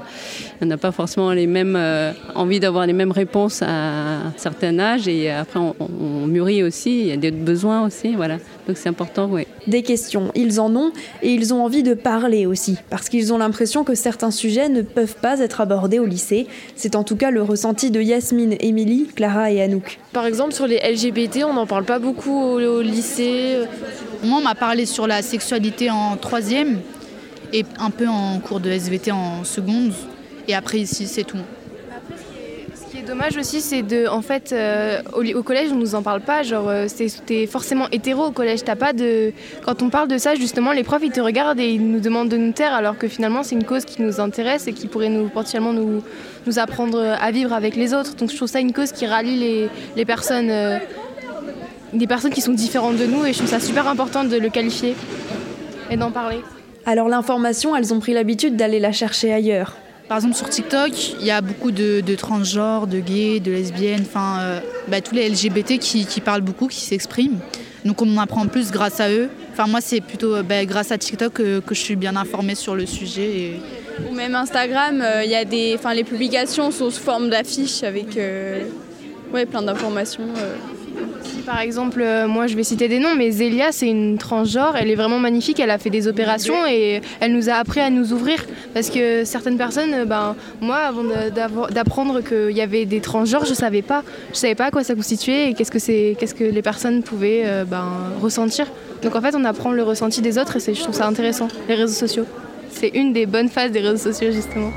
On 0.61 0.65
n'a 0.65 0.77
pas 0.77 0.91
forcément 0.91 1.31
les 1.31 1.47
mêmes 1.47 1.77
envie 2.35 2.59
d'avoir 2.59 2.85
les 2.85 2.93
mêmes 2.93 3.11
réponses 3.11 3.61
à 3.61 3.67
un 3.67 4.33
certain 4.37 4.79
âge 4.79 5.07
et 5.07 5.29
après 5.29 5.59
on, 5.59 6.27
mûrit 6.27 6.63
aussi. 6.63 7.01
Il 7.01 7.07
y 7.07 7.11
a 7.11 7.17
des 7.17 7.31
besoins 7.31 7.85
aussi, 7.85 8.15
voilà. 8.15 8.37
Donc 8.67 8.77
c'est 8.77 8.89
important. 8.89 9.29
Des 9.67 9.83
questions, 9.83 10.31
ils 10.35 10.59
en 10.59 10.75
ont 10.75 10.91
et 11.21 11.33
ils 11.33 11.53
ont 11.53 11.63
envie 11.63 11.83
de 11.83 11.93
parler 11.93 12.45
aussi, 12.45 12.77
parce 12.89 13.09
qu'ils 13.09 13.33
ont 13.33 13.37
l'impression 13.37 13.83
que 13.83 13.95
certains 13.95 14.31
sujets 14.31 14.69
ne 14.69 14.81
peuvent 14.81 15.15
pas 15.15 15.39
être 15.39 15.61
abordés 15.61 15.99
au 15.99 16.05
lycée. 16.05 16.47
C'est 16.75 16.95
en 16.95 17.03
tout 17.03 17.15
cas 17.15 17.31
le 17.31 17.41
ressenti 17.41 17.91
de 17.91 18.01
Yasmine, 18.01 18.55
Émilie, 18.59 19.07
Clara 19.15 19.51
et 19.51 19.61
Anouk. 19.61 19.99
Par 20.13 20.27
exemple, 20.27 20.53
sur 20.53 20.67
les 20.67 20.77
LGBT, 20.77 21.43
on 21.43 21.53
n'en 21.53 21.65
parle 21.65 21.85
pas 21.85 21.97
beaucoup 21.97 22.39
au, 22.39 22.61
au 22.61 22.81
lycée. 22.81 23.57
On 24.23 24.41
m'a 24.41 24.53
parlé 24.53 24.85
sur 24.85 25.07
la 25.07 25.23
sexualité 25.23 25.89
en 25.89 26.15
troisième 26.17 26.79
et 27.51 27.65
un 27.79 27.89
peu 27.89 28.07
en 28.07 28.39
cours 28.39 28.59
de 28.59 28.69
SVT 28.69 29.11
en 29.11 29.43
seconde. 29.43 29.91
Et 30.47 30.53
après, 30.53 30.79
ici, 30.79 31.07
c'est 31.07 31.23
tout. 31.23 31.37
Dommage 33.07 33.35
aussi, 33.37 33.59
c'est 33.59 33.81
de, 33.81 34.07
en 34.07 34.21
fait, 34.21 34.53
euh, 34.53 35.01
au, 35.13 35.43
collège, 35.43 35.71
on 35.71 35.75
nous 35.75 35.95
en 35.95 36.01
parle 36.01 36.21
pas. 36.21 36.43
Genre, 36.43 36.69
euh, 36.69 36.87
t'es 37.25 37.47
forcément 37.47 37.87
hétéro 37.91 38.25
au 38.25 38.31
collège. 38.31 38.63
T'as 38.63 38.75
pas 38.75 38.93
de. 38.93 39.33
Quand 39.65 39.81
on 39.81 39.89
parle 39.89 40.07
de 40.07 40.17
ça, 40.17 40.35
justement, 40.35 40.71
les 40.71 40.83
profs 40.83 41.03
ils 41.03 41.11
te 41.11 41.19
regardent 41.19 41.59
et 41.59 41.69
ils 41.69 41.85
nous 41.85 41.99
demandent 41.99 42.29
de 42.29 42.37
nous 42.37 42.53
taire, 42.53 42.73
alors 42.73 42.97
que 42.97 43.07
finalement, 43.07 43.43
c'est 43.43 43.55
une 43.55 43.65
cause 43.65 43.83
qui 43.83 44.01
nous 44.01 44.21
intéresse 44.21 44.67
et 44.67 44.73
qui 44.73 44.87
pourrait 44.87 45.09
nous 45.09 45.27
potentiellement 45.27 45.73
nous, 45.73 46.01
apprendre 46.57 46.99
à 46.99 47.31
vivre 47.31 47.53
avec 47.53 47.75
les 47.75 47.93
autres. 47.93 48.15
Donc, 48.15 48.31
je 48.31 48.35
trouve 48.35 48.47
ça 48.47 48.59
une 48.59 48.73
cause 48.73 48.91
qui 48.91 49.05
rallie 49.05 49.37
les, 49.37 49.69
les 49.95 50.05
personnes, 50.05 50.49
euh, 50.49 50.77
des 51.91 52.07
personnes 52.07 52.31
qui 52.31 52.41
sont 52.41 52.53
différentes 52.53 52.97
de 52.97 53.05
nous 53.05 53.25
et 53.25 53.33
je 53.33 53.39
trouve 53.39 53.49
ça 53.49 53.59
super 53.59 53.87
important 53.87 54.23
de 54.23 54.37
le 54.37 54.49
qualifier 54.49 54.95
et 55.89 55.97
d'en 55.97 56.11
parler. 56.11 56.37
Alors 56.85 57.07
l'information, 57.07 57.75
elles 57.75 57.93
ont 57.93 57.99
pris 57.99 58.13
l'habitude 58.13 58.55
d'aller 58.55 58.79
la 58.79 58.91
chercher 58.91 59.33
ailleurs. 59.33 59.77
Par 60.07 60.17
exemple, 60.17 60.35
sur 60.35 60.49
TikTok, 60.49 60.91
il 61.19 61.25
y 61.25 61.31
a 61.31 61.41
beaucoup 61.41 61.71
de, 61.71 62.15
transgenres, 62.15 62.87
de 62.87 62.99
gays, 62.99 63.39
de 63.39 63.51
lesbiennes, 63.51 64.03
enfin, 64.05 64.39
euh, 64.41 64.59
bah, 64.87 65.01
tous 65.01 65.15
les 65.15 65.29
LGBT 65.29 65.79
qui, 65.79 66.21
parlent 66.21 66.41
beaucoup, 66.41 66.67
qui 66.67 66.81
s'expriment. 66.81 67.39
Donc 67.85 68.01
on 68.01 68.17
en 68.17 68.21
apprend 68.21 68.47
plus 68.47 68.71
grâce 68.71 68.99
à 68.99 69.09
eux. 69.09 69.29
Enfin, 69.51 69.67
moi, 69.67 69.81
c'est 69.81 70.01
plutôt 70.01 70.35
euh, 70.35 70.43
bah, 70.43 70.65
grâce 70.65 70.91
à 70.91 70.97
TikTok 70.97 71.33
que, 71.33 71.59
que 71.59 71.75
je 71.75 71.79
suis 71.79 71.95
bien 71.95 72.15
informée 72.15 72.55
sur 72.55 72.75
le 72.75 72.85
sujet. 72.85 73.23
Et... 73.23 73.61
Ou 74.09 74.13
même 74.13 74.35
Instagram, 74.35 75.01
euh, 75.01 75.23
y 75.25 75.35
a 75.35 75.45
des, 75.45 75.77
les 75.95 76.03
publications 76.03 76.71
sont 76.71 76.89
sous 76.89 77.01
forme 77.01 77.29
d'affiches 77.29 77.83
avec 77.83 78.17
euh, 78.17 78.63
ouais, 79.33 79.45
plein 79.45 79.61
d'informations. 79.61 80.27
euh. 80.37 80.55
Par 81.45 81.59
exemple, 81.59 82.01
euh, 82.01 82.27
moi 82.27 82.47
je 82.47 82.55
vais 82.55 82.63
citer 82.63 82.87
des 82.87 82.99
noms, 82.99 83.15
mais 83.15 83.31
Zélia 83.31 83.71
c'est 83.71 83.89
une 83.89 84.17
transgenre, 84.17 84.75
elle 84.75 84.89
est 84.89 84.95
vraiment 84.95 85.19
magnifique, 85.19 85.59
elle 85.59 85.71
a 85.71 85.77
fait 85.77 85.89
des 85.89 86.07
opérations 86.07 86.65
et 86.65 87.01
elle 87.19 87.33
nous 87.33 87.49
a 87.49 87.53
appris 87.53 87.79
à 87.79 87.89
nous 87.89 88.13
ouvrir. 88.13 88.45
Parce 88.73 88.89
que 88.89 89.25
certaines 89.25 89.57
personnes, 89.57 89.93
euh, 89.93 90.05
ben, 90.05 90.35
moi 90.61 90.77
avant 90.77 91.03
d'apprendre 91.71 92.21
qu'il 92.21 92.55
y 92.55 92.61
avait 92.61 92.85
des 92.85 93.01
transgenres, 93.01 93.45
je 93.45 93.53
savais 93.53 93.81
pas. 93.81 94.03
Je 94.31 94.37
savais 94.37 94.55
pas 94.55 94.65
à 94.65 94.71
quoi 94.71 94.83
ça 94.83 94.95
constituait 94.95 95.49
et 95.49 95.53
qu'est-ce 95.53 95.71
que, 96.33 96.43
les 96.43 96.61
personnes 96.61 97.03
pouvaient 97.03 97.43
euh, 97.45 97.65
ben, 97.65 97.87
ressentir. 98.21 98.67
Donc 99.01 99.15
en 99.15 99.21
fait 99.21 99.35
on 99.35 99.43
apprend 99.43 99.71
le 99.71 99.83
ressenti 99.83 100.21
des 100.21 100.37
autres 100.37 100.57
et 100.57 100.73
je 100.73 100.81
trouve 100.81 100.95
ça 100.95 101.07
intéressant, 101.07 101.47
les 101.67 101.75
réseaux 101.75 101.93
sociaux. 101.93 102.25
C'est 102.71 102.89
une 102.89 103.13
des 103.13 103.25
bonnes 103.25 103.49
phases 103.49 103.71
des 103.71 103.81
réseaux 103.81 104.11
sociaux 104.11 104.31
justement. 104.31 104.71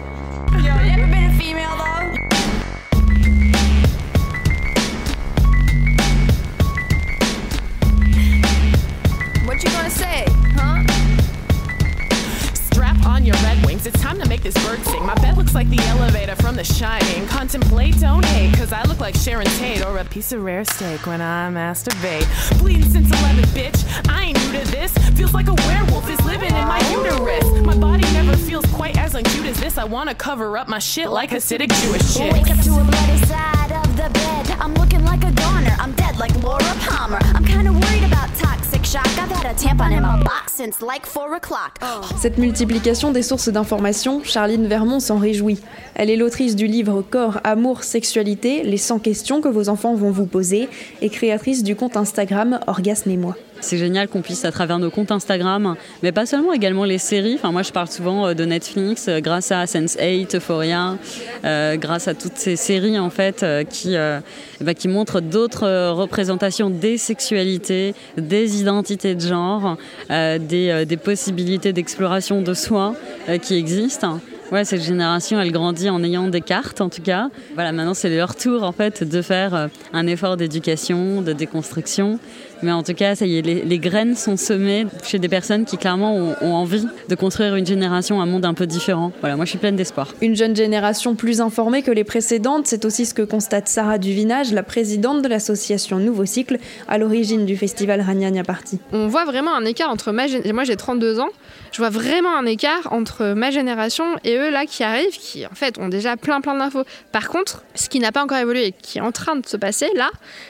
Your 13.26 13.35
red 13.42 13.66
wings, 13.66 13.85
it's 13.87 14.00
time 14.00 14.21
to 14.21 14.28
make 14.28 14.45
this 14.45 14.54
bird 14.64 14.78
sing. 14.85 15.04
My 15.04 15.16
bed 15.16 15.37
looks 15.37 15.52
like 15.52 15.68
the 15.68 15.80
elevator 15.88 16.37
from 16.37 16.54
The 16.54 16.62
Shining. 16.62 17.26
Contemplate, 17.26 17.99
don't 17.99 18.25
hate, 18.25 18.56
cause 18.56 18.73
I 18.73 18.85
look 18.85 19.00
like 19.00 19.16
Sharon 19.16 19.49
Tate 19.59 19.85
or 19.85 19.99
a 19.99 20.04
piece 20.04 20.30
of 20.30 20.45
rare 20.45 20.64
steak 20.64 21.06
when 21.09 21.21
I 21.21 21.50
masturbate. 21.50 22.25
Bleeding 22.61 22.88
since 22.88 23.11
11, 23.11 23.45
bitch. 23.47 24.09
I 24.09 24.26
ain't 24.26 24.38
new 24.38 24.61
to 24.61 24.71
this. 24.71 24.97
Feels 25.18 25.35
like 25.35 25.49
a 25.49 25.54
werewolf 25.54 26.09
is 26.09 26.25
living 26.25 26.54
in 26.54 26.68
my 26.68 26.78
uterus. 26.88 27.66
My 27.66 27.76
body 27.76 28.04
never 28.12 28.37
feels 28.37 28.64
quite 28.66 28.97
as 28.97 29.14
uncute 29.14 29.47
as 29.47 29.59
this. 29.59 29.76
I 29.76 29.83
wanna 29.83 30.14
cover 30.14 30.56
up 30.56 30.68
my 30.68 30.78
shit 30.78 31.11
like 31.11 31.30
Hasidic 31.30 31.73
Jewish 31.83 32.14
chicks. 32.14 32.33
Wake 32.33 32.56
up 32.56 32.64
to 32.64 32.75
a 32.75 32.85
bloody 32.85 33.26
side 33.26 33.55
the 33.97 34.11
bed. 34.11 34.47
I'm 34.61 34.75
looking 34.75 35.05
like 35.05 35.25
a 35.25 35.33
goner. 35.33 35.75
I'm 35.81 35.93
dead 35.93 36.19
like 36.19 36.35
Laura 36.43 36.75
Palmer. 36.87 37.19
I'm 37.35 37.45
kinda 37.45 37.73
worried 37.73 38.05
about 38.05 38.29
toxic 38.38 38.85
shock. 38.85 39.07
I've 39.19 39.31
had 39.31 39.47
a 39.47 39.55
tampon 39.55 39.93
in 39.93 40.03
my 40.03 40.23
box 40.23 40.55
since 40.55 40.81
like 40.81 41.07
4 41.07 41.35
o'clock. 41.35 41.79
Cette 42.21 42.38
multiplication 42.38 43.12
des 43.12 43.23
sources 43.23 43.49
d'informations, 43.49 44.23
Charline 44.23 44.67
Vermont 44.67 45.00
s'en 45.00 45.19
réjouit. 45.19 45.61
Elle 45.95 46.11
est 46.11 46.17
l'autrice 46.17 46.57
du 46.57 46.67
livre 46.67 47.03
Corps, 47.03 47.41
Amour, 47.45 47.85
Sexualité, 47.85 48.62
les 48.62 48.76
100 48.76 48.99
questions 48.99 49.41
que 49.41 49.49
vos 49.49 49.69
enfants 49.69 49.95
vont 49.95 50.11
vous 50.11 50.26
poser, 50.26 50.69
et 51.00 51.09
créatrice 51.09 51.62
du 51.62 51.75
compte 51.75 51.97
Instagram 51.97 52.61
Orgasme 52.67 53.11
et 53.11 53.17
moi. 53.17 53.35
C'est 53.60 53.78
génial 53.78 54.08
qu'on 54.08 54.20
puisse, 54.20 54.44
à 54.44 54.52
travers 54.52 54.78
nos 54.78 54.90
comptes 54.90 55.10
Instagram, 55.10 55.76
mais 56.02 56.12
pas 56.12 56.26
seulement, 56.26 56.52
également 56.52 56.84
les 56.84 56.98
séries. 56.98 57.34
Enfin, 57.34 57.52
moi, 57.52 57.62
je 57.62 57.72
parle 57.72 57.88
souvent 57.88 58.26
euh, 58.26 58.34
de 58.34 58.44
Netflix, 58.44 59.06
euh, 59.08 59.20
grâce 59.20 59.50
à 59.50 59.64
Sense8, 59.64 60.36
Euphoria, 60.36 60.96
euh, 61.44 61.76
grâce 61.76 62.08
à 62.08 62.14
toutes 62.14 62.36
ces 62.36 62.56
séries 62.56 62.98
en 62.98 63.10
fait 63.10 63.44
qui, 63.70 63.94
eh 63.94 64.64
ben, 64.64 64.75
qui 64.75 64.88
montrent 64.88 65.20
d'autres 65.20 65.90
représentations 65.90 66.70
des 66.70 66.98
sexualités, 66.98 67.94
des 68.16 68.60
identités 68.60 69.14
de 69.14 69.20
genre, 69.20 69.76
des, 70.08 70.84
des 70.86 70.96
possibilités 70.96 71.72
d'exploration 71.72 72.42
de 72.42 72.54
soi 72.54 72.94
qui 73.42 73.54
existent. 73.54 74.20
Ouais, 74.52 74.64
cette 74.64 74.82
génération, 74.82 75.40
elle 75.40 75.50
grandit 75.50 75.90
en 75.90 76.04
ayant 76.04 76.28
des 76.28 76.40
cartes, 76.40 76.80
en 76.80 76.88
tout 76.88 77.02
cas. 77.02 77.30
Voilà, 77.54 77.72
maintenant, 77.72 77.94
c'est 77.94 78.14
leur 78.14 78.36
tour, 78.36 78.62
en 78.62 78.72
fait, 78.72 79.02
de 79.02 79.20
faire 79.20 79.68
un 79.92 80.06
effort 80.06 80.36
d'éducation, 80.36 81.20
de 81.20 81.32
déconstruction. 81.32 82.20
Mais 82.62 82.72
en 82.72 82.82
tout 82.82 82.94
cas, 82.94 83.14
ça 83.14 83.26
y 83.26 83.38
est, 83.38 83.42
les, 83.42 83.62
les 83.64 83.78
graines 83.78 84.14
sont 84.16 84.36
semées 84.36 84.86
chez 85.04 85.18
des 85.18 85.28
personnes 85.28 85.64
qui, 85.64 85.76
clairement, 85.76 86.14
ont, 86.16 86.34
ont 86.40 86.54
envie 86.54 86.86
de 87.08 87.14
construire 87.14 87.54
une 87.56 87.66
génération, 87.66 88.20
un 88.20 88.26
monde 88.26 88.44
un 88.44 88.54
peu 88.54 88.66
différent. 88.66 89.12
Voilà, 89.20 89.36
moi, 89.36 89.44
je 89.44 89.50
suis 89.50 89.58
pleine 89.58 89.76
d'espoir. 89.76 90.14
Une 90.22 90.34
jeune 90.36 90.56
génération 90.56 91.14
plus 91.14 91.40
informée 91.40 91.82
que 91.82 91.90
les 91.90 92.04
précédentes, 92.04 92.66
c'est 92.66 92.84
aussi 92.84 93.04
ce 93.06 93.14
que 93.14 93.22
constate 93.22 93.68
Sarah 93.68 93.98
Duvinage, 93.98 94.52
la 94.52 94.62
présidente 94.62 95.22
de 95.22 95.28
l'association 95.28 95.98
Nouveau 95.98 96.25
Cycle, 96.26 96.58
à 96.88 96.98
l'origine 96.98 97.44
du 97.46 97.56
festival 97.56 98.00
Ragnagna 98.00 98.42
Party. 98.44 98.78
on 98.92 99.06
voit 99.08 99.25
vraiment 99.25 99.54
un 99.54 99.64
écart 99.64 99.90
entre 99.90 100.12
ma 100.12 100.26
gén- 100.26 100.52
moi 100.52 100.64
j'ai 100.64 100.76
32 100.76 101.20
ans 101.20 101.28
je 101.72 101.78
vois 101.78 101.90
vraiment 101.90 102.34
un 102.36 102.46
écart 102.46 102.88
entre 102.92 103.34
ma 103.34 103.50
génération 103.50 104.04
et 104.25 104.36
eux 104.36 104.50
là 104.50 104.64
qui 104.66 104.82
arrivent 104.82 105.16
qui 105.18 105.44
en 105.46 105.54
fait 105.54 105.78
ont 105.78 105.88
déjà 105.88 106.16
plein 106.16 106.40
plein 106.40 106.56
d'infos 106.56 106.84
par 107.12 107.28
contre 107.28 107.64
ce 107.75 107.88
qui 107.88 107.98
n'a 108.00 108.12
pas 108.12 108.22
encore 108.22 108.38
évolué 108.38 108.66
et 108.68 108.72
qui 108.72 108.98
est 108.98 109.02
en 109.02 109.12
train 109.12 109.36
de 109.36 109.46
se 109.46 109.56
passer 109.56 109.86
là 109.94 110.08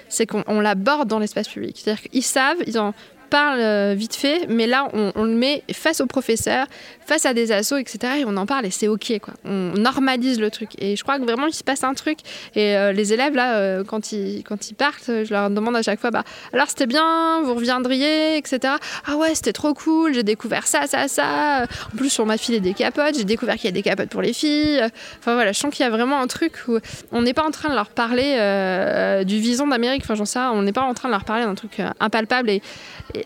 c'est 0.08 0.26
qu'on 0.26 0.44
on 0.46 0.60
l'aborde 0.60 1.08
dans 1.08 1.18
l'espace 1.18 1.48
public 1.48 1.82
c'est 1.96 2.02
à 2.02 2.08
dire 2.08 2.10
qu'ils 2.10 2.22
savent 2.22 2.62
ils 2.66 2.78
en 2.78 2.94
parlent 3.26 3.60
euh, 3.60 3.94
vite 3.94 4.14
fait 4.14 4.46
mais 4.48 4.66
là 4.66 4.88
on, 4.92 5.12
on 5.14 5.24
le 5.24 5.34
met 5.34 5.62
face 5.72 6.00
aux 6.00 6.06
professeurs 6.06 6.66
face 7.06 7.24
à 7.24 7.34
des 7.34 7.52
assos 7.52 7.76
etc 7.76 8.14
et 8.20 8.24
on 8.24 8.36
en 8.36 8.46
parle 8.46 8.66
et 8.66 8.70
c'est 8.70 8.88
ok 8.88 9.18
quoi. 9.20 9.34
On 9.44 9.72
normalise 9.76 10.40
le 10.40 10.50
truc. 10.50 10.70
Et 10.78 10.96
je 10.96 11.02
crois 11.02 11.18
que 11.18 11.24
vraiment 11.24 11.46
il 11.46 11.54
se 11.54 11.64
passe 11.64 11.84
un 11.84 11.94
truc. 11.94 12.18
Et 12.54 12.76
euh, 12.76 12.92
les 12.92 13.12
élèves 13.12 13.34
là 13.34 13.56
euh, 13.56 13.84
quand 13.84 14.12
ils 14.12 14.42
quand 14.42 14.70
ils 14.70 14.74
partent 14.74 15.06
je 15.06 15.30
leur 15.30 15.50
demande 15.50 15.76
à 15.76 15.82
chaque 15.82 16.00
fois 16.00 16.10
bah 16.10 16.24
alors 16.52 16.68
c'était 16.68 16.86
bien 16.86 17.42
vous 17.42 17.54
reviendriez 17.54 18.36
etc 18.36 18.74
ah 19.06 19.16
ouais 19.16 19.34
c'était 19.34 19.52
trop 19.52 19.74
cool 19.74 20.14
j'ai 20.14 20.22
découvert 20.22 20.66
ça 20.66 20.86
ça 20.86 21.08
ça 21.08 21.66
en 21.92 21.96
plus 21.96 22.10
sur 22.10 22.26
ma 22.26 22.34
et 22.36 22.60
des 22.60 22.74
capotes 22.74 23.16
j'ai 23.16 23.24
découvert 23.24 23.56
qu'il 23.56 23.64
y 23.64 23.68
a 23.68 23.72
des 23.72 23.82
capotes 23.82 24.08
pour 24.08 24.22
les 24.22 24.32
filles. 24.32 24.80
Enfin 25.18 25.34
voilà 25.34 25.52
je 25.52 25.58
sens 25.58 25.72
qu'il 25.72 25.84
y 25.84 25.86
a 25.86 25.90
vraiment 25.90 26.20
un 26.20 26.26
truc 26.26 26.54
où 26.68 26.78
on 27.12 27.22
n'est 27.22 27.34
pas 27.34 27.44
en 27.44 27.50
train 27.50 27.70
de 27.70 27.74
leur 27.74 27.90
parler 27.90 29.24
du 29.24 29.38
vison 29.38 29.66
d'Amérique. 29.66 30.02
Enfin 30.04 30.14
j'en 30.14 30.24
sais 30.24 30.38
on 30.38 30.62
n'est 30.62 30.72
pas 30.72 30.82
en 30.82 30.94
train 30.94 31.08
de 31.08 31.14
leur 31.14 31.24
parler 31.24 31.44
d'un 31.44 31.54
truc 31.54 31.80
impalpable 32.00 32.50
et 32.50 32.62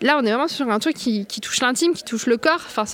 là 0.01 0.17
on 0.19 0.25
est 0.25 0.29
vraiment 0.29 0.47
sur 0.47 0.69
un 0.69 0.79
truc 0.79 0.95
qui, 0.95 1.25
touche 1.25 1.61
l'intime 1.61 1.93
qui 1.93 2.03
touche 2.03 2.25
le 2.25 2.37
corps. 2.37 2.61
Enfin 2.65 2.85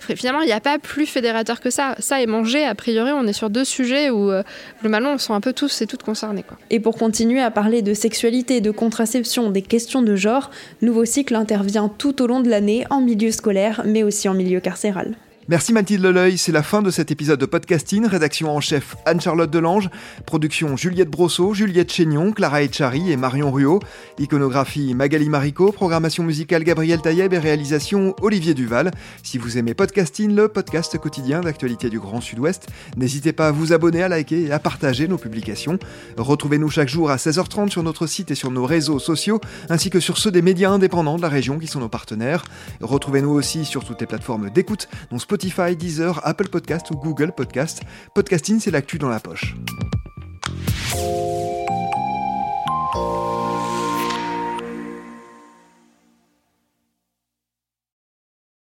finalement 0.00 0.40
il 0.40 0.46
n'y 0.46 0.52
a 0.52 0.60
pas 0.60 0.78
plus 0.78 1.06
fédérateur 1.06 1.60
que 1.60 1.70
ça. 1.70 1.94
Ça 1.98 2.20
et 2.20 2.26
manger 2.26 2.64
a 2.64 2.74
priori 2.74 3.12
on 3.12 3.26
est 3.26 3.32
sur 3.32 3.50
deux 3.50 3.64
sujets 3.64 4.10
où 4.10 4.30
euh, 4.30 4.42
globalement 4.80 5.12
on 5.12 5.18
sont 5.18 5.34
un 5.34 5.40
peu 5.40 5.52
tous 5.52 5.82
et 5.82 5.86
toutes 5.86 6.02
concernés 6.02 6.44
Et 6.70 6.80
pour 6.80 6.96
continuer 6.96 7.40
à 7.40 7.50
parler 7.50 7.82
de 7.82 7.94
sexualité, 7.94 8.60
de 8.60 8.70
contraception, 8.70 9.50
des 9.50 9.62
questions 9.62 10.02
de 10.02 10.16
genre, 10.16 10.50
Nouveau 10.82 11.04
Cycle 11.04 11.34
intervient 11.34 11.88
tout 11.88 12.22
au 12.22 12.26
long 12.26 12.40
de 12.40 12.48
l'année 12.48 12.84
en 12.90 13.00
milieu 13.00 13.30
scolaire, 13.30 13.82
mais 13.84 14.02
aussi 14.02 14.28
en 14.28 14.34
milieu 14.34 14.60
carcéral. 14.60 15.16
Merci 15.50 15.72
Mathilde 15.72 16.02
Leleuil, 16.02 16.36
c'est 16.36 16.52
la 16.52 16.62
fin 16.62 16.82
de 16.82 16.90
cet 16.90 17.10
épisode 17.10 17.40
de 17.40 17.46
podcasting. 17.46 18.04
Rédaction 18.04 18.54
en 18.54 18.60
chef 18.60 18.96
Anne-Charlotte 19.06 19.50
Delange, 19.50 19.88
production 20.26 20.76
Juliette 20.76 21.08
Brosseau, 21.08 21.54
Juliette 21.54 21.90
Chénion, 21.90 22.32
Clara 22.32 22.62
Etchari 22.62 23.10
et 23.10 23.16
Marion 23.16 23.50
Ruot, 23.50 23.80
iconographie 24.18 24.92
Magali 24.92 25.30
Marico, 25.30 25.72
programmation 25.72 26.22
musicale 26.22 26.64
Gabriel 26.64 27.00
Taïeb 27.00 27.32
et 27.32 27.38
réalisation 27.38 28.14
Olivier 28.20 28.52
Duval. 28.52 28.90
Si 29.22 29.38
vous 29.38 29.56
aimez 29.56 29.72
podcasting, 29.72 30.34
le 30.34 30.48
podcast 30.48 30.98
quotidien 30.98 31.40
d'actualité 31.40 31.88
du 31.88 31.98
Grand 31.98 32.20
Sud-Ouest, 32.20 32.66
n'hésitez 32.98 33.32
pas 33.32 33.48
à 33.48 33.50
vous 33.50 33.72
abonner, 33.72 34.02
à 34.02 34.08
liker 34.08 34.48
et 34.48 34.52
à 34.52 34.58
partager 34.58 35.08
nos 35.08 35.16
publications. 35.16 35.78
Retrouvez-nous 36.18 36.68
chaque 36.68 36.90
jour 36.90 37.10
à 37.10 37.16
16h30 37.16 37.70
sur 37.70 37.82
notre 37.82 38.06
site 38.06 38.30
et 38.30 38.34
sur 38.34 38.50
nos 38.50 38.66
réseaux 38.66 38.98
sociaux, 38.98 39.40
ainsi 39.70 39.88
que 39.88 39.98
sur 39.98 40.18
ceux 40.18 40.30
des 40.30 40.42
médias 40.42 40.72
indépendants 40.72 41.16
de 41.16 41.22
la 41.22 41.30
région 41.30 41.58
qui 41.58 41.68
sont 41.68 41.80
nos 41.80 41.88
partenaires. 41.88 42.44
Retrouvez-nous 42.82 43.30
aussi 43.30 43.64
sur 43.64 43.82
toutes 43.82 44.02
les 44.02 44.06
plateformes 44.06 44.50
d'écoute, 44.50 44.88
dont 45.10 45.18
Spotify, 45.38 45.76
Deezer, 45.76 46.20
Apple 46.24 46.48
Podcast 46.48 46.90
ou 46.90 46.96
Google 46.96 47.30
Podcast. 47.30 47.82
Podcasting, 48.12 48.58
c'est 48.58 48.72
l'actu 48.72 48.98
dans 48.98 49.08
la 49.08 49.20
poche. 49.20 49.54